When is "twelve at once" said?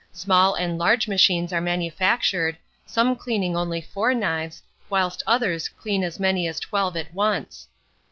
6.59-7.67